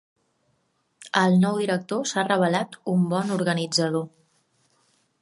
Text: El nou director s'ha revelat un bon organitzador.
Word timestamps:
El 1.21 1.37
nou 1.43 1.59
director 1.65 2.03
s'ha 2.13 2.25
revelat 2.31 2.81
un 2.95 3.07
bon 3.15 3.39
organitzador. 3.39 4.09